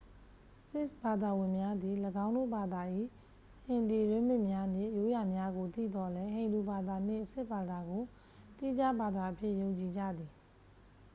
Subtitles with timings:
[0.69, 1.95] ဆစ်ခ်ဘာသာဝင်များသည်
[2.25, 2.81] ၎င်းဘာသာ၏
[3.65, 8.03] ဟင်ဒီ ရင်းမြစ်များနှင့် ရိုးရာများကို သိသော်လည်း ဟိန္ဒူဘာသာနှင့် ဆစ်ခ်ဘာသာကို
[8.57, 10.31] သီးခြားဘာသာအဖြစ် ယုံကြည်ကြသည်